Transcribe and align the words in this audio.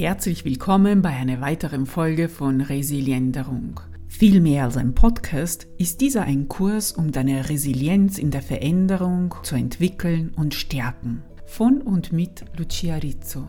herzlich 0.00 0.46
willkommen 0.46 1.02
bei 1.02 1.10
einer 1.10 1.42
weiteren 1.42 1.84
Folge 1.84 2.30
von 2.30 2.62
Resilienderung. 2.62 3.80
Viel 4.08 4.40
mehr 4.40 4.64
als 4.64 4.78
ein 4.78 4.94
Podcast 4.94 5.66
ist 5.76 6.00
dieser 6.00 6.22
ein 6.22 6.48
Kurs, 6.48 6.92
um 6.92 7.12
deine 7.12 7.50
Resilienz 7.50 8.16
in 8.16 8.30
der 8.30 8.40
Veränderung 8.40 9.34
zu 9.42 9.56
entwickeln 9.56 10.32
und 10.36 10.54
stärken. 10.54 11.22
Von 11.44 11.82
und 11.82 12.14
mit 12.14 12.46
Lucia 12.56 12.96
Rizzo, 12.96 13.46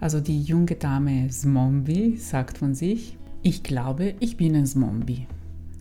Also 0.00 0.20
die 0.20 0.42
junge 0.42 0.76
Dame 0.76 1.28
Zombie 1.28 2.16
sagt 2.16 2.58
von 2.58 2.74
sich, 2.74 3.16
ich 3.42 3.64
glaube, 3.64 4.14
ich 4.20 4.36
bin 4.36 4.54
ein 4.54 4.66
Zombie. 4.66 5.26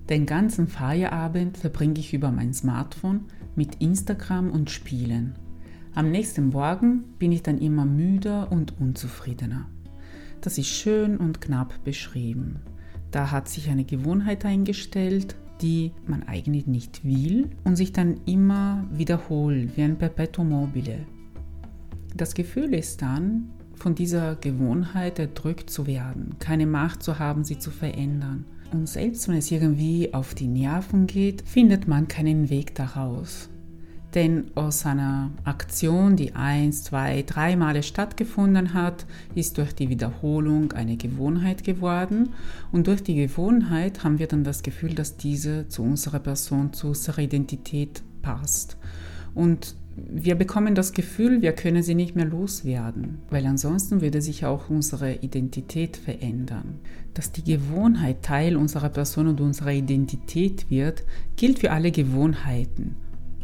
Den 0.10 0.26
ganzen 0.26 0.68
Feierabend 0.68 1.58
verbringe 1.58 2.00
ich 2.00 2.14
über 2.14 2.32
mein 2.32 2.54
Smartphone 2.54 3.26
mit 3.56 3.76
Instagram 3.76 4.50
und 4.50 4.72
Spielen. 4.72 5.36
Am 5.94 6.10
nächsten 6.10 6.50
Morgen 6.50 7.04
bin 7.20 7.32
ich 7.32 7.44
dann 7.44 7.60
immer 7.60 7.86
müder 7.86 8.52
und 8.52 8.80
unzufriedener. 8.80 9.68
Das 10.42 10.58
ist 10.58 10.68
schön 10.68 11.18
und 11.18 11.40
knapp 11.40 11.84
beschrieben. 11.84 12.62
Da 13.12 13.30
hat 13.30 13.48
sich 13.48 13.70
eine 13.70 13.84
Gewohnheit 13.84 14.44
eingestellt, 14.44 15.36
die 15.62 15.92
man 16.08 16.24
eigentlich 16.24 16.66
nicht 16.66 17.06
will 17.06 17.52
und 17.64 17.76
sich 17.76 17.94
dann 17.94 18.20
immer 18.26 18.84
wiederholt 18.92 19.78
wie 19.78 19.84
ein 19.84 19.98
Perpetuum 19.98 20.50
mobile. 20.50 21.06
Das 22.16 22.34
Gefühl 22.34 22.74
ist 22.74 23.04
dann, 23.04 23.52
von 23.76 23.94
dieser 23.94 24.36
Gewohnheit 24.36 25.20
erdrückt 25.20 25.70
zu 25.70 25.86
werden, 25.86 26.36
keine 26.40 26.66
Macht 26.66 27.04
zu 27.04 27.20
haben, 27.20 27.44
sie 27.44 27.60
zu 27.60 27.70
verändern. 27.70 28.46
Und 28.72 28.90
selbst 28.90 29.28
wenn 29.28 29.36
es 29.36 29.52
irgendwie 29.52 30.14
auf 30.14 30.34
die 30.34 30.48
Nerven 30.48 31.06
geht, 31.06 31.48
findet 31.48 31.88
man 31.88 32.08
keinen 32.08 32.50
Weg 32.50 32.74
daraus. 32.74 33.51
Denn 34.14 34.52
aus 34.56 34.86
einer 34.86 35.32
Aktion, 35.46 36.18
die 36.18 36.36
eins, 36.36 36.84
zwei, 36.84 37.24
drei 37.26 37.56
Male 37.56 37.82
stattgefunden 37.82 38.74
hat, 38.74 39.06
ist 39.36 39.58
durch 39.58 39.74
die 39.74 39.90
Wiederholung 39.90 40.74
eine 40.74 40.98
Gewohnheit 40.98 41.64
geworden. 41.64 42.30
Und 42.74 42.88
durch 42.88 43.04
die 43.04 43.16
Gewohnheit 43.16 44.04
haben 44.04 44.20
wir 44.20 44.28
dann 44.28 44.44
das 44.44 44.64
Gefühl, 44.64 44.96
dass 44.96 45.16
diese 45.16 45.70
zu 45.70 45.84
unserer 45.84 46.20
Person, 46.20 46.74
zu 46.74 46.88
unserer 46.88 47.20
Identität 47.20 48.04
passt. 48.22 48.76
Und 49.34 49.76
wir 49.96 50.36
bekommen 50.36 50.76
das 50.76 50.94
Gefühl, 50.94 51.42
wir 51.42 51.54
können 51.54 51.84
sie 51.84 51.96
nicht 51.96 52.16
mehr 52.16 52.26
loswerden, 52.26 53.20
weil 53.30 53.46
ansonsten 53.46 54.02
würde 54.02 54.22
sich 54.22 54.46
auch 54.46 54.70
unsere 54.70 55.16
Identität 55.16 55.98
verändern. 55.98 56.80
Dass 57.14 57.32
die 57.32 57.44
Gewohnheit 57.44 58.24
Teil 58.24 58.56
unserer 58.56 58.90
Person 58.90 59.28
und 59.28 59.42
unserer 59.42 59.72
Identität 59.72 60.70
wird, 60.70 61.04
gilt 61.36 61.60
für 61.60 61.72
alle 61.72 61.92
Gewohnheiten. 61.92 62.96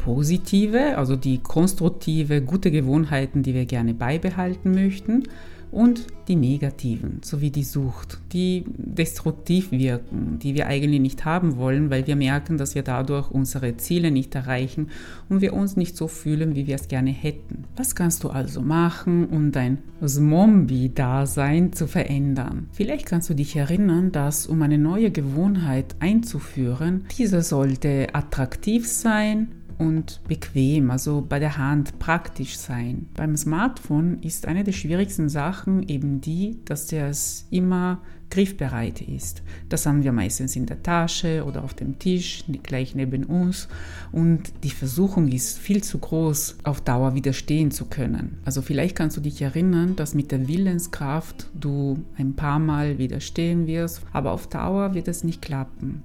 Positive, 0.07 0.97
also 0.97 1.17
die 1.17 1.39
konstruktive, 1.39 2.41
gute 2.41 2.71
Gewohnheiten, 2.71 3.43
die 3.43 3.53
wir 3.53 3.65
gerne 3.65 3.93
beibehalten 3.93 4.71
möchten, 4.71 5.23
und 5.69 6.07
die 6.29 6.37
negativen, 6.37 7.19
sowie 7.23 7.51
die 7.51 7.65
Sucht, 7.65 8.19
die 8.31 8.63
destruktiv 8.67 9.71
wirken, 9.71 10.39
die 10.39 10.55
wir 10.55 10.67
eigentlich 10.67 11.01
nicht 11.01 11.25
haben 11.25 11.57
wollen, 11.57 11.89
weil 11.89 12.07
wir 12.07 12.15
merken, 12.15 12.57
dass 12.57 12.73
wir 12.73 12.83
dadurch 12.83 13.29
unsere 13.31 13.75
Ziele 13.75 14.09
nicht 14.11 14.33
erreichen 14.33 14.87
und 15.27 15.41
wir 15.41 15.51
uns 15.51 15.75
nicht 15.75 15.97
so 15.97 16.07
fühlen, 16.07 16.55
wie 16.55 16.67
wir 16.67 16.75
es 16.75 16.87
gerne 16.87 17.11
hätten. 17.11 17.65
Was 17.75 17.95
kannst 17.95 18.23
du 18.23 18.29
also 18.29 18.61
machen, 18.61 19.25
um 19.27 19.51
dein 19.51 19.79
Zombie-Dasein 20.03 21.73
zu 21.73 21.85
verändern? 21.85 22.69
Vielleicht 22.71 23.05
kannst 23.05 23.29
du 23.29 23.33
dich 23.33 23.55
erinnern, 23.57 24.13
dass 24.13 24.47
um 24.47 24.61
eine 24.61 24.77
neue 24.77 25.11
Gewohnheit 25.11 25.95
einzuführen, 25.99 27.05
diese 27.17 27.41
sollte 27.41 28.07
attraktiv 28.13 28.87
sein, 28.87 29.49
und 29.77 30.21
bequem, 30.27 30.91
also 30.91 31.25
bei 31.27 31.39
der 31.39 31.57
Hand 31.57 31.99
praktisch 31.99 32.57
sein. 32.57 33.07
Beim 33.15 33.37
Smartphone 33.37 34.21
ist 34.21 34.47
eine 34.47 34.63
der 34.63 34.71
schwierigsten 34.71 35.29
Sachen 35.29 35.87
eben 35.87 36.21
die, 36.21 36.59
dass 36.65 36.91
es 36.91 37.47
immer 37.51 38.01
griffbereit 38.29 39.01
ist. 39.01 39.41
Das 39.69 39.85
haben 39.85 40.03
wir 40.03 40.11
meistens 40.11 40.55
in 40.55 40.65
der 40.65 40.83
Tasche 40.83 41.45
oder 41.45 41.63
auf 41.63 41.73
dem 41.73 41.97
Tisch, 41.99 42.43
gleich 42.63 42.95
neben 42.95 43.23
uns. 43.23 43.67
Und 44.11 44.51
die 44.63 44.69
Versuchung 44.69 45.29
ist 45.29 45.57
viel 45.57 45.83
zu 45.83 45.97
groß, 45.97 46.57
auf 46.63 46.81
Dauer 46.81 47.15
widerstehen 47.15 47.71
zu 47.71 47.85
können. 47.85 48.39
Also 48.43 48.61
vielleicht 48.61 48.95
kannst 48.95 49.17
du 49.17 49.21
dich 49.21 49.41
erinnern, 49.41 49.95
dass 49.95 50.13
mit 50.13 50.31
der 50.31 50.47
Willenskraft 50.47 51.49
du 51.53 52.03
ein 52.17 52.35
paar 52.35 52.59
Mal 52.59 52.97
widerstehen 52.97 53.67
wirst, 53.67 54.01
aber 54.11 54.31
auf 54.31 54.47
Dauer 54.47 54.93
wird 54.93 55.07
es 55.07 55.23
nicht 55.23 55.41
klappen. 55.41 56.03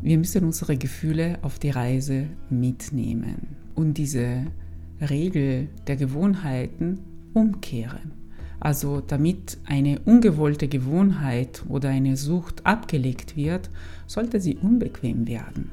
Wir 0.00 0.16
müssen 0.16 0.44
unsere 0.44 0.76
Gefühle 0.76 1.38
auf 1.42 1.58
die 1.58 1.70
Reise 1.70 2.26
mitnehmen 2.50 3.56
und 3.74 3.94
diese 3.94 4.46
Regel 5.00 5.68
der 5.86 5.96
Gewohnheiten 5.96 7.00
umkehren. 7.34 8.12
Also 8.60 9.00
damit 9.00 9.58
eine 9.64 10.00
ungewollte 10.00 10.68
Gewohnheit 10.68 11.64
oder 11.68 11.88
eine 11.90 12.16
Sucht 12.16 12.64
abgelegt 12.66 13.36
wird, 13.36 13.70
sollte 14.06 14.40
sie 14.40 14.56
unbequem 14.56 15.26
werden. 15.26 15.70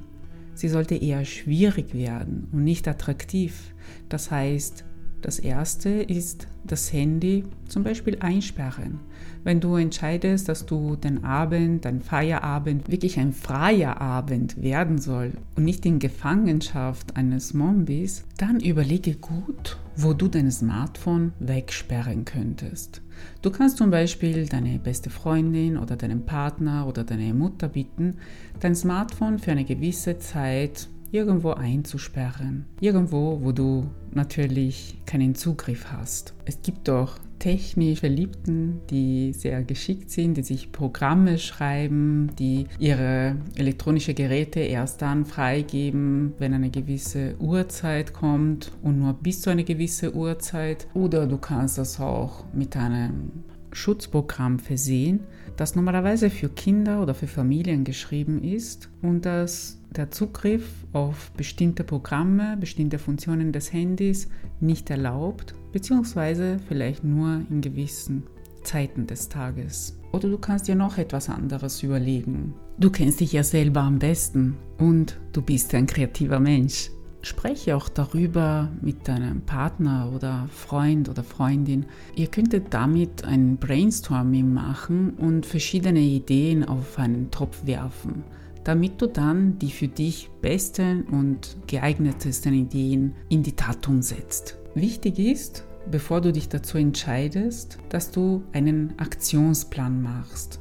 Sie 0.53 0.69
sollte 0.69 0.95
eher 0.95 1.25
schwierig 1.25 1.93
werden 1.93 2.47
und 2.51 2.63
nicht 2.63 2.87
attraktiv. 2.87 3.73
Das 4.09 4.31
heißt, 4.31 4.85
das 5.25 5.39
erste 5.39 5.89
ist 5.89 6.45
das 6.65 6.93
Handy 6.93 7.45
zum 7.67 7.83
Beispiel 7.83 8.17
einsperren. 8.19 8.99
Wenn 9.43 9.59
du 9.59 9.75
entscheidest, 9.75 10.47
dass 10.49 10.67
du 10.67 10.95
den 10.97 11.23
Abend, 11.23 11.83
dein 11.83 12.01
Feierabend 12.01 12.91
wirklich 12.91 13.17
ein 13.17 13.33
freier 13.33 13.99
Abend 13.99 14.61
werden 14.61 14.99
soll 14.99 15.31
und 15.55 15.63
nicht 15.65 15.83
in 15.87 15.97
Gefangenschaft 15.97 17.17
eines 17.17 17.49
Zombies, 17.49 18.23
dann 18.37 18.59
überlege 18.59 19.15
gut, 19.15 19.79
wo 19.95 20.13
du 20.13 20.27
dein 20.27 20.51
Smartphone 20.51 21.33
wegsperren 21.39 22.23
könntest. 22.25 23.01
Du 23.41 23.49
kannst 23.49 23.77
zum 23.77 23.89
Beispiel 23.89 24.45
deine 24.45 24.77
beste 24.77 25.09
Freundin 25.09 25.79
oder 25.79 25.95
deinen 25.95 26.27
Partner 26.27 26.85
oder 26.85 27.03
deine 27.03 27.33
Mutter 27.33 27.67
bitten, 27.67 28.17
dein 28.59 28.75
Smartphone 28.75 29.39
für 29.39 29.49
eine 29.49 29.65
gewisse 29.65 30.19
Zeit 30.19 30.87
irgendwo 31.11 31.51
einzusperren. 31.51 32.65
Irgendwo, 32.79 33.39
wo 33.41 33.51
du 33.51 33.89
natürlich 34.11 34.97
keinen 35.05 35.35
Zugriff 35.35 35.91
hast. 35.91 36.33
Es 36.45 36.61
gibt 36.61 36.87
doch 36.87 37.19
technisch 37.39 37.99
Verliebten, 37.99 38.81
die 38.89 39.33
sehr 39.33 39.63
geschickt 39.63 40.09
sind, 40.09 40.37
die 40.37 40.43
sich 40.43 40.71
Programme 40.71 41.37
schreiben, 41.37 42.31
die 42.39 42.65
ihre 42.79 43.35
elektronischen 43.55 44.15
Geräte 44.15 44.61
erst 44.61 45.01
dann 45.01 45.25
freigeben, 45.25 46.33
wenn 46.39 46.53
eine 46.53 46.69
gewisse 46.69 47.35
Uhrzeit 47.39 48.13
kommt 48.13 48.71
und 48.81 48.99
nur 48.99 49.13
bis 49.13 49.41
zu 49.41 49.49
einer 49.49 49.63
gewissen 49.63 50.15
Uhrzeit. 50.15 50.87
Oder 50.93 51.27
du 51.27 51.37
kannst 51.37 51.77
das 51.77 51.99
auch 51.99 52.45
mit 52.53 52.75
einem 52.75 53.31
Schutzprogramm 53.71 54.57
versehen, 54.57 55.19
das 55.57 55.75
normalerweise 55.75 56.29
für 56.29 56.49
Kinder 56.49 57.01
oder 57.01 57.13
für 57.13 57.27
Familien 57.27 57.83
geschrieben 57.83 58.41
ist 58.43 58.89
und 59.01 59.25
das 59.25 59.79
der 59.97 60.11
Zugriff 60.11 60.85
auf 60.93 61.31
bestimmte 61.31 61.83
Programme, 61.83 62.57
bestimmte 62.57 62.99
Funktionen 62.99 63.51
des 63.51 63.71
Handys 63.71 64.29
nicht 64.59 64.89
erlaubt, 64.89 65.55
beziehungsweise 65.71 66.59
vielleicht 66.67 67.03
nur 67.03 67.41
in 67.49 67.61
gewissen 67.61 68.23
Zeiten 68.63 69.07
des 69.07 69.29
Tages. 69.29 69.97
Oder 70.11 70.29
du 70.29 70.37
kannst 70.37 70.67
dir 70.67 70.75
noch 70.75 70.97
etwas 70.97 71.29
anderes 71.29 71.83
überlegen. 71.83 72.53
Du 72.77 72.89
kennst 72.89 73.19
dich 73.19 73.33
ja 73.33 73.43
selber 73.43 73.81
am 73.81 73.99
besten 73.99 74.57
und 74.77 75.19
du 75.33 75.41
bist 75.41 75.73
ein 75.75 75.87
kreativer 75.87 76.39
Mensch. 76.39 76.89
spreche 77.21 77.75
auch 77.75 77.89
darüber 77.89 78.69
mit 78.81 79.07
deinem 79.07 79.41
Partner 79.41 80.11
oder 80.13 80.47
Freund 80.51 81.09
oder 81.09 81.23
Freundin. 81.23 81.85
Ihr 82.15 82.27
könntet 82.27 82.73
damit 82.73 83.23
ein 83.23 83.57
Brainstorming 83.57 84.53
machen 84.53 85.11
und 85.15 85.45
verschiedene 85.45 86.01
Ideen 86.01 86.63
auf 86.63 86.99
einen 86.99 87.31
Topf 87.31 87.65
werfen, 87.65 88.23
damit 88.65 89.01
du 89.01 89.07
dann 89.07 89.57
die 89.59 89.71
für 89.71 89.87
dich 89.87 90.29
besten 90.41 91.03
und 91.03 91.55
geeignetesten 91.67 92.53
Ideen 92.53 93.15
in 93.29 93.43
die 93.43 93.53
Tat 93.53 93.87
umsetzt. 93.87 94.57
Wichtig 94.73 95.19
ist, 95.19 95.63
bevor 95.89 96.19
du 96.19 96.33
dich 96.33 96.49
dazu 96.49 96.77
entscheidest, 96.77 97.77
dass 97.89 98.11
du 98.11 98.43
einen 98.51 98.97
Aktionsplan 98.97 100.01
machst. 100.01 100.59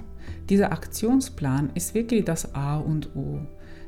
Dieser 0.51 0.73
Aktionsplan 0.73 1.71
ist 1.75 1.95
wirklich 1.95 2.25
das 2.25 2.55
A 2.55 2.77
und 2.77 3.17
O. 3.17 3.41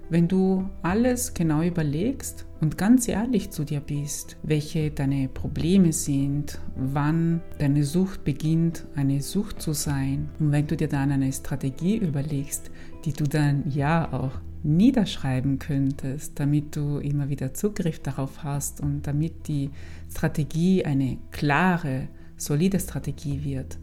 Wenn 0.08 0.28
du 0.28 0.70
alles 0.82 1.34
genau 1.34 1.62
überlegst 1.62 2.46
und 2.60 2.78
ganz 2.78 3.08
ehrlich 3.08 3.50
zu 3.50 3.64
dir 3.64 3.80
bist, 3.80 4.36
welche 4.44 4.92
deine 4.92 5.28
Probleme 5.28 5.92
sind, 5.92 6.60
wann 6.76 7.42
deine 7.58 7.82
Sucht 7.82 8.22
beginnt, 8.22 8.86
eine 8.94 9.20
Sucht 9.20 9.60
zu 9.60 9.72
sein, 9.72 10.30
und 10.38 10.52
wenn 10.52 10.68
du 10.68 10.76
dir 10.76 10.86
dann 10.86 11.10
eine 11.10 11.32
Strategie 11.32 11.96
überlegst, 11.96 12.70
die 13.06 13.12
du 13.12 13.24
dann 13.24 13.70
ja 13.70 14.12
auch 14.12 14.32
niederschreiben 14.64 15.60
könntest, 15.60 16.40
damit 16.40 16.74
du 16.74 16.98
immer 16.98 17.28
wieder 17.28 17.54
Zugriff 17.54 18.00
darauf 18.00 18.42
hast 18.42 18.80
und 18.80 19.06
damit 19.06 19.46
die 19.46 19.70
Strategie 20.10 20.84
eine 20.84 21.18
klare, 21.30 22.08
solide 22.36 22.80
Strategie 22.80 23.44
wird, 23.44 23.78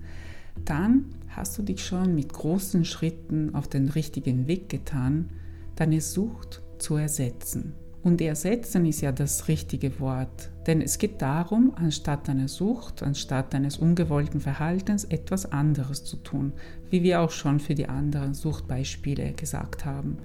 dann 0.65 1.05
hast 1.29 1.57
du 1.57 1.63
dich 1.63 1.83
schon 1.83 2.13
mit 2.13 2.33
großen 2.33 2.83
Schritten 2.83 3.55
auf 3.55 3.69
den 3.69 3.87
richtigen 3.87 4.47
Weg 4.47 4.67
getan, 4.67 5.29
deine 5.77 6.01
Sucht 6.01 6.61
zu 6.77 6.97
ersetzen. 6.97 7.73
Und 8.03 8.19
ersetzen 8.19 8.85
ist 8.85 8.99
ja 8.99 9.13
das 9.13 9.47
richtige 9.47 9.97
Wort, 10.01 10.49
denn 10.67 10.81
es 10.81 10.97
geht 10.97 11.21
darum, 11.21 11.71
anstatt 11.75 12.27
deiner 12.27 12.49
Sucht, 12.49 13.01
anstatt 13.01 13.53
deines 13.53 13.77
ungewollten 13.77 14.41
Verhaltens 14.41 15.05
etwas 15.05 15.49
anderes 15.53 16.03
zu 16.03 16.17
tun, 16.17 16.51
wie 16.89 17.01
wir 17.01 17.21
auch 17.21 17.31
schon 17.31 17.61
für 17.61 17.75
die 17.75 17.87
anderen 17.87 18.33
Suchtbeispiele 18.33 19.31
gesagt 19.31 19.85
haben. 19.85 20.17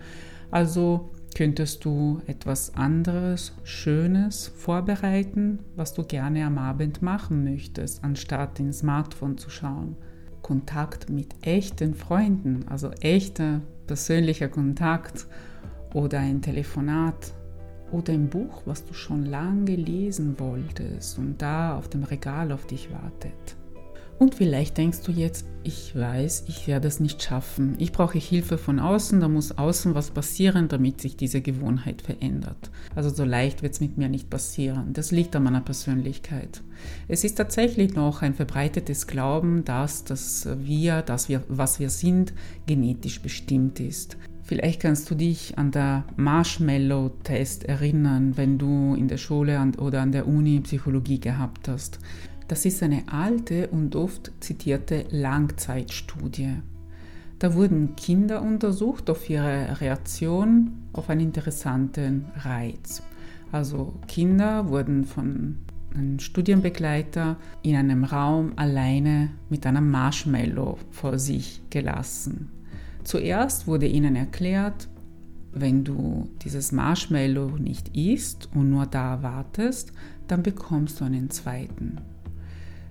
Also 0.50 1.10
könntest 1.36 1.84
du 1.84 2.20
etwas 2.26 2.74
anderes, 2.74 3.52
Schönes 3.62 4.48
vorbereiten, 4.56 5.60
was 5.76 5.94
du 5.94 6.02
gerne 6.02 6.46
am 6.46 6.58
Abend 6.58 7.00
machen 7.00 7.44
möchtest, 7.44 8.02
anstatt 8.02 8.58
ins 8.58 8.80
Smartphone 8.80 9.38
zu 9.38 9.50
schauen. 9.50 9.94
Kontakt 10.42 11.10
mit 11.10 11.32
echten 11.42 11.94
Freunden, 11.94 12.66
also 12.68 12.90
echter 13.00 13.60
persönlicher 13.86 14.48
Kontakt 14.48 15.26
oder 15.94 16.18
ein 16.18 16.42
Telefonat 16.42 17.32
oder 17.92 18.12
ein 18.12 18.28
Buch, 18.28 18.62
was 18.64 18.84
du 18.84 18.94
schon 18.94 19.24
lange 19.26 19.76
lesen 19.76 20.38
wolltest 20.38 21.18
und 21.18 21.40
da 21.40 21.76
auf 21.76 21.88
dem 21.88 22.04
Regal 22.04 22.52
auf 22.52 22.66
dich 22.66 22.90
wartet. 22.90 23.56
Und 24.18 24.34
vielleicht 24.34 24.76
denkst 24.76 25.02
du 25.04 25.12
jetzt, 25.12 25.46
ich 25.62 25.94
weiß, 25.94 26.46
ich 26.48 26.66
werde 26.66 26.88
es 26.88 26.98
nicht 26.98 27.22
schaffen. 27.22 27.76
Ich 27.78 27.92
brauche 27.92 28.18
Hilfe 28.18 28.58
von 28.58 28.80
außen, 28.80 29.20
da 29.20 29.28
muss 29.28 29.56
außen 29.56 29.94
was 29.94 30.10
passieren, 30.10 30.66
damit 30.66 31.00
sich 31.00 31.16
diese 31.16 31.40
Gewohnheit 31.40 32.02
verändert. 32.02 32.70
Also 32.96 33.10
so 33.10 33.24
leicht 33.24 33.62
wird 33.62 33.74
es 33.74 33.80
mit 33.80 33.96
mir 33.96 34.08
nicht 34.08 34.28
passieren. 34.28 34.92
Das 34.92 35.12
liegt 35.12 35.36
an 35.36 35.44
meiner 35.44 35.60
Persönlichkeit. 35.60 36.62
Es 37.06 37.22
ist 37.22 37.36
tatsächlich 37.36 37.94
noch 37.94 38.22
ein 38.22 38.34
verbreitetes 38.34 39.06
Glauben, 39.06 39.64
dass, 39.64 40.02
dass 40.02 40.48
wir, 40.58 41.02
dass 41.02 41.28
wir, 41.28 41.44
was 41.46 41.78
wir 41.78 41.90
sind, 41.90 42.32
genetisch 42.66 43.20
bestimmt 43.20 43.78
ist. 43.78 44.16
Vielleicht 44.48 44.80
kannst 44.80 45.10
du 45.10 45.14
dich 45.14 45.58
an 45.58 45.72
der 45.72 46.04
Marshmallow-Test 46.16 47.64
erinnern, 47.64 48.38
wenn 48.38 48.56
du 48.56 48.94
in 48.94 49.06
der 49.06 49.18
Schule 49.18 49.60
oder 49.76 50.00
an 50.00 50.10
der 50.10 50.26
Uni 50.26 50.60
Psychologie 50.60 51.20
gehabt 51.20 51.68
hast. 51.68 51.98
Das 52.48 52.64
ist 52.64 52.82
eine 52.82 53.02
alte 53.12 53.68
und 53.68 53.94
oft 53.94 54.32
zitierte 54.40 55.04
Langzeitstudie. 55.10 56.62
Da 57.38 57.52
wurden 57.52 57.94
Kinder 57.94 58.40
untersucht 58.40 59.10
auf 59.10 59.28
ihre 59.28 59.82
Reaktion 59.82 60.78
auf 60.94 61.10
einen 61.10 61.20
interessanten 61.20 62.24
Reiz. 62.38 63.02
Also 63.52 63.92
Kinder 64.06 64.70
wurden 64.70 65.04
von 65.04 65.56
einem 65.94 66.18
Studienbegleiter 66.20 67.36
in 67.62 67.76
einem 67.76 68.04
Raum 68.04 68.54
alleine 68.56 69.28
mit 69.50 69.66
einem 69.66 69.90
Marshmallow 69.90 70.78
vor 70.90 71.18
sich 71.18 71.60
gelassen. 71.68 72.48
Zuerst 73.08 73.66
wurde 73.66 73.86
ihnen 73.86 74.16
erklärt, 74.16 74.86
wenn 75.54 75.82
du 75.82 76.28
dieses 76.44 76.72
Marshmallow 76.72 77.56
nicht 77.56 77.96
isst 77.96 78.50
und 78.54 78.68
nur 78.68 78.84
da 78.84 79.22
wartest, 79.22 79.94
dann 80.26 80.42
bekommst 80.42 81.00
du 81.00 81.06
einen 81.06 81.30
zweiten. 81.30 82.02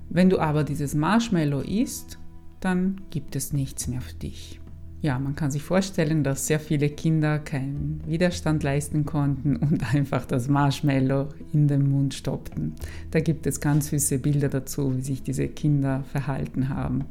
Wenn 0.09 0.31
du 0.31 0.39
aber 0.39 0.63
dieses 0.63 0.95
Marshmallow 0.95 1.59
isst, 1.59 2.17
dann 2.61 2.99
gibt 3.11 3.35
es 3.35 3.53
nichts 3.53 3.87
mehr 3.87 4.01
für 4.01 4.15
dich. 4.15 4.59
Ja, 5.03 5.19
man 5.19 5.35
kann 5.35 5.51
sich 5.51 5.61
vorstellen, 5.61 6.23
dass 6.23 6.47
sehr 6.47 6.59
viele 6.59 6.89
Kinder 6.89 7.37
keinen 7.37 8.01
Widerstand 8.07 8.63
leisten 8.63 9.05
konnten 9.05 9.55
und 9.55 9.93
einfach 9.93 10.25
das 10.25 10.47
Marshmallow 10.47 11.29
in 11.53 11.67
den 11.67 11.91
Mund 11.91 12.15
stoppten. 12.15 12.73
Da 13.11 13.19
gibt 13.19 13.45
es 13.45 13.61
ganz 13.61 13.89
süße 13.89 14.17
Bilder 14.17 14.49
dazu, 14.49 14.97
wie 14.97 15.01
sich 15.01 15.21
diese 15.21 15.47
Kinder 15.47 16.03
verhalten 16.11 16.69
haben. 16.69 17.05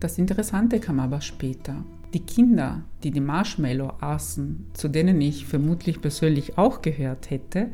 Das 0.00 0.18
Interessante 0.18 0.80
kam 0.80 1.00
aber 1.00 1.22
später. 1.22 1.82
Die 2.14 2.20
Kinder, 2.20 2.82
die 3.02 3.10
die 3.10 3.20
Marshmallow 3.20 3.94
aßen, 4.00 4.66
zu 4.74 4.88
denen 4.88 5.20
ich 5.22 5.46
vermutlich 5.46 6.02
persönlich 6.02 6.58
auch 6.58 6.82
gehört 6.82 7.30
hätte, 7.30 7.70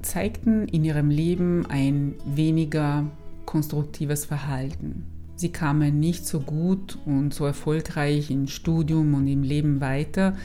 zeigten 0.00 0.68
in 0.68 0.84
ihrem 0.84 1.10
Leben 1.10 1.66
ein 1.66 2.14
weniger 2.24 3.10
konstruktives 3.46 4.26
Verhalten. 4.26 5.04
Sie 5.34 5.48
kamen 5.50 5.98
nicht 5.98 6.24
so 6.24 6.38
gut 6.38 6.98
und 7.04 7.34
so 7.34 7.46
erfolgreich 7.46 8.30
im 8.30 8.46
Studium 8.46 9.14
und 9.14 9.26
im 9.26 9.42
Leben 9.42 9.80
weiter 9.80 10.36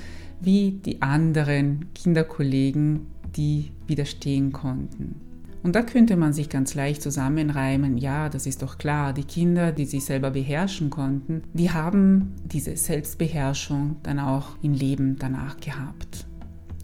wie 0.41 0.79
die 0.83 1.01
anderen 1.03 1.93
Kinderkollegen, 1.93 3.07
die 3.35 3.71
widerstehen 3.85 4.51
konnten. 4.51 5.28
Und 5.61 5.75
da 5.75 5.81
könnte 5.81 6.15
man 6.15 6.31
sich 6.31 6.49
ganz 6.49 6.73
leicht 6.73 7.01
zusammenreimen, 7.01 7.97
ja, 7.97 8.29
das 8.29 8.45
ist 8.45 8.61
doch 8.61 8.77
klar, 8.77 9.13
die 9.13 9.25
Kinder, 9.25 9.71
die 9.71 9.85
sich 9.85 10.05
selber 10.05 10.31
beherrschen 10.31 10.89
konnten, 10.89 11.43
die 11.53 11.71
haben 11.71 12.33
diese 12.45 12.77
Selbstbeherrschung 12.77 13.97
dann 14.03 14.19
auch 14.19 14.57
im 14.61 14.73
Leben 14.73 15.17
danach 15.19 15.57
gehabt. 15.59 16.25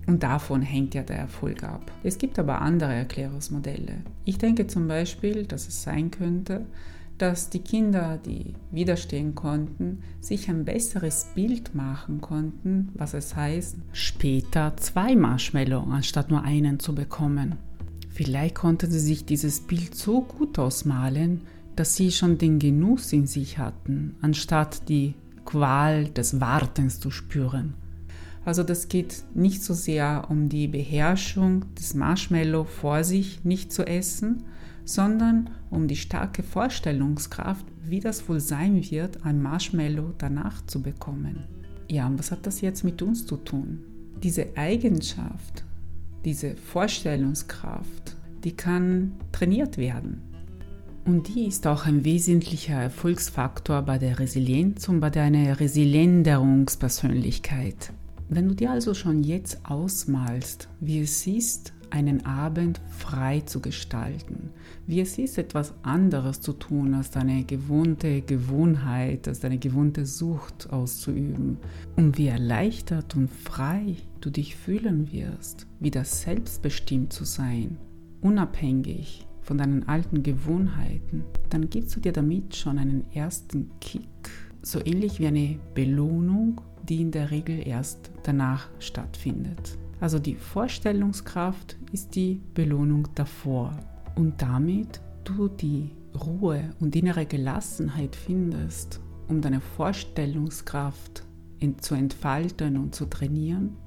Und 0.07 0.24
davon 0.24 0.62
hängt 0.62 0.94
ja 0.94 1.04
der 1.04 1.18
Erfolg 1.18 1.63
ab. 1.63 1.92
Es 2.04 2.18
gibt 2.18 2.38
aber 2.38 2.62
andere 2.62 2.94
Erklärungsmodelle. 2.94 4.04
Ich 4.24 4.38
denke 4.38 4.68
zum 4.68 4.88
Beispiel, 4.88 5.46
dass 5.46 5.67
es 5.67 5.82
sein 5.82 6.12
könnte, 6.12 6.65
dass 7.17 7.50
die 7.50 7.60
Kinder, 7.60 8.20
die 8.24 8.53
widerstehen 8.72 9.36
konnten, 9.36 10.00
sich 10.20 10.50
ein 10.50 10.65
besseres 10.65 11.32
Bild 11.34 11.74
machen 11.74 12.20
konnten, 12.20 12.89
was 12.94 13.13
es 13.13 13.36
heißt, 13.36 13.77
später 13.94 14.75
zwei 14.77 15.15
Marshmallow 15.15 15.82
anstatt 15.89 16.29
nur 16.29 16.44
einen 16.44 16.79
zu 16.79 16.94
bekommen. 16.94 17.55
Vielleicht 18.15 18.55
konnten 18.55 18.89
sie 18.89 19.00
sich 19.00 19.25
dieses 19.25 19.60
Bild 19.60 19.93
so 19.93 20.22
gut 20.22 20.57
ausmalen, 20.57 21.41
dass 21.75 21.98
sie 21.98 22.13
schon 22.13 22.38
den 22.38 22.60
Genuss 22.60 23.12
in 23.12 23.27
sich 23.27 23.57
hatten, 23.57 24.15
anstatt 24.22 24.88
die 24.88 25.15
Qual 25.43 26.05
des 26.05 26.39
Wartens 26.39 27.01
zu 27.01 27.12
spüren. 27.12 27.74
Also 28.45 28.63
das 28.63 28.88
geht 28.88 29.25
nicht 29.34 29.62
so 29.62 29.74
sehr 29.74 30.27
um 30.29 30.48
die 30.48 30.69
Beherrschung 30.69 31.65
des 31.75 31.93
Marshmallow 31.93 32.63
vor 32.63 33.03
sich 33.03 33.43
nicht 33.43 33.74
zu 33.74 33.86
essen, 33.86 34.43
sondern 34.86 35.50
um 35.69 35.89
die 35.89 35.98
starke 35.98 36.41
Vorstellungskraft, 36.41 37.65
wie 37.84 38.00
das 38.00 38.29
wohl 38.29 38.39
sein 38.39 38.81
wird, 38.89 39.25
ein 39.25 39.41
Marshmallow 39.41 40.13
danach 40.17 40.65
zu 40.67 40.81
bekommen. 40.81 41.43
Ja, 41.91 42.07
und 42.07 42.17
was 42.17 42.31
hat 42.31 42.48
das 42.48 42.62
jetzt 42.62 42.86
mit 42.86 43.01
uns 43.01 43.25
zu 43.25 43.36
tun? 43.36 43.84
Diese 44.24 44.55
Eigenschaft, 44.55 45.65
diese 46.25 46.55
Vorstellungskraft, 46.55 48.15
die 48.44 48.55
kann 48.55 49.13
trainiert 49.32 49.77
werden. 49.77 50.24
Und 51.05 51.27
die 51.27 51.46
ist 51.46 51.67
auch 51.67 51.86
ein 51.86 52.03
wesentlicher 52.03 52.82
Erfolgsfaktor 52.82 53.84
bei 53.84 54.00
der 54.00 54.17
Resilienz 54.17 54.89
und 54.89 55.00
bei 55.00 55.12
deiner 55.12 55.60
Resilienderungspersönlichkeit. 55.60 57.94
Wenn 58.27 58.48
du 58.48 58.55
dir 58.55 58.72
also 58.72 58.96
schon 58.96 59.24
jetzt 59.24 59.60
ausmalst, 59.65 60.67
wie 60.79 61.01
es 61.01 61.27
ist, 61.27 61.74
einen 61.96 62.25
Abend 62.25 62.82
frei 62.90 63.42
zu 63.42 63.62
gestalten, 63.62 64.52
wie 64.86 65.00
es 65.00 65.18
ist, 65.18 65.38
etwas 65.38 65.74
anderes 65.82 66.42
zu 66.42 66.54
tun, 66.54 66.94
als 66.94 67.10
deine 67.10 67.44
gewohnte 67.44 68.22
Gewohnheit, 68.22 69.28
als 69.28 69.40
deine 69.40 69.58
gewohnte 69.58 70.06
Sucht 70.06 70.70
auszuüben, 70.72 71.58
und 71.96 72.18
wie 72.18 72.28
erleichtert 72.28 73.16
und 73.16 73.30
frei 73.30 73.96
du 74.22 74.30
dich 74.30 74.56
fühlen 74.56 75.12
wirst, 75.12 75.68
wieder 75.80 76.04
selbstbestimmt 76.04 77.14
zu 77.14 77.24
sein, 77.24 77.78
unabhängig 78.22 79.25
von 79.42 79.58
deinen 79.58 79.88
alten 79.88 80.22
Gewohnheiten, 80.22 81.24
dann 81.50 81.70
gibst 81.70 81.96
du 81.96 82.00
dir 82.00 82.12
damit 82.12 82.56
schon 82.56 82.78
einen 82.78 83.06
ersten 83.14 83.72
Kick, 83.80 84.04
so 84.62 84.80
ähnlich 84.84 85.20
wie 85.20 85.28
eine 85.28 85.60
Belohnung 85.74 86.62
die 86.90 87.02
in 87.02 87.12
der 87.12 87.32
Regel 87.32 87.68
erst 87.68 88.12
danach 88.24 88.68
stattfindet. 88.80 89.78
Also 90.06 90.20
die 90.20 90.36
Vorstellungskraft 90.36 91.78
ist 91.92 92.14
die 92.14 92.40
Belohnung 92.54 93.08
davor. 93.16 93.76
Und 94.14 94.40
damit 94.40 95.02
du 95.24 95.48
die 95.48 95.90
Ruhe 96.14 96.70
und 96.80 96.96
innere 96.96 97.26
Gelassenheit 97.26 98.16
findest, 98.16 99.02
um 99.28 99.42
deine 99.42 99.62
Vorstellungskraft 99.62 101.24
zu 101.80 101.96
entfalten 101.96 102.78
und 102.78 102.94
zu 102.94 103.08
trainieren, 103.08 103.78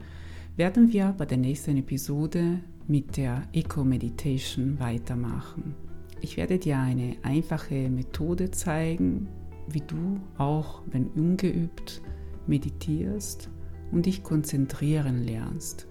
werden 0.56 0.92
wir 0.92 1.14
bei 1.16 1.24
der 1.24 1.38
nächsten 1.38 1.76
Episode 1.76 2.58
mit 2.88 3.16
der 3.16 3.44
Eco 3.52 3.84
Meditation 3.84 4.80
weitermachen. 4.80 5.76
Ich 6.20 6.36
werde 6.36 6.58
dir 6.58 6.78
eine 6.78 7.14
einfache 7.22 7.88
Methode 7.88 8.50
zeigen, 8.50 9.28
wie 9.68 9.82
du 9.82 10.18
auch, 10.36 10.82
wenn 10.90 11.06
ungeübt, 11.10 12.02
meditierst 12.48 13.50
und 13.92 14.06
dich 14.06 14.24
konzentrieren 14.24 15.22
lernst. 15.22 15.87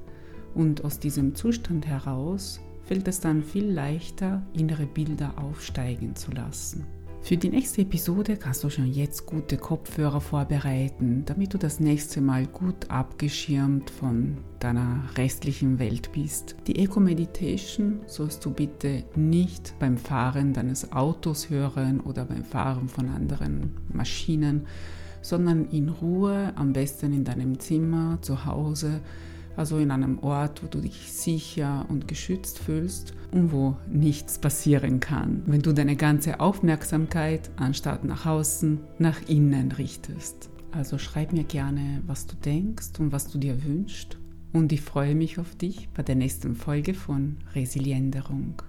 Und 0.57 0.83
aus 0.83 0.97
diesem 0.97 1.35
Zustand 1.35 1.85
heraus 1.85 2.59
fällt 2.81 3.07
es 3.07 3.19
dann 3.19 3.43
viel 3.43 3.69
leichter, 3.69 4.41
innere 4.53 4.87
Bilder 4.87 5.35
aufsteigen 5.37 6.15
zu 6.15 6.31
lassen. 6.31 6.87
Für 7.21 7.37
die 7.37 7.49
nächste 7.49 7.81
Episode 7.81 8.37
kannst 8.37 8.63
du 8.63 8.71
schon 8.71 8.91
jetzt 8.91 9.27
gute 9.27 9.57
Kopfhörer 9.57 10.19
vorbereiten, 10.19 11.21
damit 11.25 11.53
du 11.53 11.59
das 11.59 11.79
nächste 11.79 12.21
Mal 12.21 12.47
gut 12.47 12.89
abgeschirmt 12.89 13.91
von 13.91 14.37
deiner 14.59 15.03
restlichen 15.15 15.77
Welt 15.77 16.11
bist. 16.11 16.55
Die 16.65 16.79
Eco 16.79 16.99
Meditation 16.99 17.99
sollst 18.07 18.43
du 18.43 18.49
bitte 18.49 19.03
nicht 19.15 19.75
beim 19.77 19.97
Fahren 19.97 20.53
deines 20.53 20.91
Autos 20.91 21.51
hören 21.51 21.99
oder 21.99 22.25
beim 22.25 22.43
Fahren 22.43 22.87
von 22.87 23.09
anderen 23.09 23.75
Maschinen, 23.93 24.65
sondern 25.21 25.65
in 25.65 25.89
Ruhe, 25.89 26.51
am 26.55 26.73
besten 26.73 27.13
in 27.13 27.25
deinem 27.25 27.59
Zimmer, 27.59 28.17
zu 28.21 28.45
Hause 28.45 29.01
also 29.57 29.79
in 29.79 29.91
einem 29.91 30.19
Ort, 30.19 30.63
wo 30.63 30.67
du 30.67 30.79
dich 30.79 31.11
sicher 31.11 31.85
und 31.89 32.07
geschützt 32.07 32.59
fühlst 32.59 33.13
und 33.31 33.51
wo 33.51 33.75
nichts 33.91 34.39
passieren 34.39 34.99
kann, 34.99 35.41
wenn 35.47 35.61
du 35.61 35.73
deine 35.73 35.95
ganze 35.95 36.39
Aufmerksamkeit 36.39 37.49
anstatt 37.57 38.05
nach 38.05 38.25
außen, 38.25 38.79
nach 38.99 39.21
innen 39.27 39.71
richtest. 39.73 40.49
Also 40.71 40.97
schreib 40.97 41.33
mir 41.33 41.43
gerne, 41.43 42.01
was 42.07 42.27
du 42.27 42.35
denkst 42.35 42.99
und 42.99 43.11
was 43.11 43.27
du 43.27 43.37
dir 43.37 43.63
wünschst 43.65 44.17
und 44.53 44.71
ich 44.71 44.81
freue 44.81 45.15
mich 45.15 45.39
auf 45.39 45.55
dich 45.55 45.89
bei 45.93 46.03
der 46.03 46.15
nächsten 46.15 46.55
Folge 46.55 46.93
von 46.93 47.37
Resilienderung. 47.53 48.61